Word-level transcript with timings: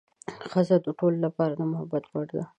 ښځه 0.51 0.75
د 0.85 0.87
ټولو 0.99 1.17
لپاره 1.25 1.53
د 1.55 1.61
محبت 1.71 2.03
وړ 2.13 2.27
ده. 2.35 2.43